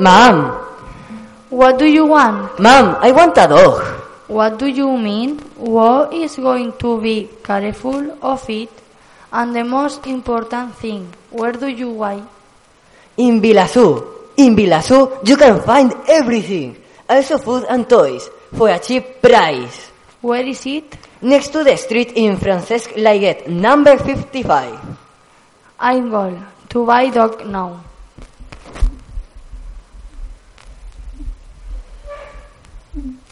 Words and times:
Mom, 0.00 0.56
What 1.50 1.78
do 1.78 1.84
you 1.84 2.06
want? 2.06 2.58
Mom, 2.58 2.96
I 3.02 3.12
want 3.12 3.36
a 3.36 3.46
dog. 3.46 3.84
What 4.28 4.58
do 4.58 4.66
you 4.66 4.96
mean? 4.96 5.36
What 5.60 6.14
is 6.14 6.36
going 6.36 6.72
to 6.78 6.98
be 7.02 7.28
careful 7.44 8.16
of 8.22 8.48
it? 8.48 8.70
And 9.30 9.54
the 9.54 9.62
most 9.62 10.06
important 10.06 10.74
thing, 10.76 11.12
where 11.30 11.52
do 11.52 11.68
you 11.68 11.92
buy? 11.92 12.22
In 13.18 13.42
Vilazoo. 13.42 14.32
In 14.38 14.56
Vilazoo, 14.56 15.20
you 15.28 15.36
can 15.36 15.60
find 15.60 15.92
everything. 16.08 16.80
Also 17.06 17.36
food 17.36 17.66
and 17.68 17.86
toys 17.86 18.30
for 18.56 18.70
a 18.70 18.78
cheap 18.78 19.20
price. 19.20 19.90
Where 20.22 20.46
is 20.46 20.64
it? 20.64 20.96
Next 21.20 21.48
to 21.52 21.62
the 21.62 21.76
street 21.76 22.12
in 22.16 22.38
Francesc 22.38 22.96
Lairet, 22.96 23.48
number 23.48 23.98
55. 23.98 24.80
I'm 25.78 26.08
going 26.08 26.42
to 26.70 26.86
buy 26.86 27.10
dog 27.10 27.44
now. 27.44 27.89
Mm-hmm. 33.00 33.29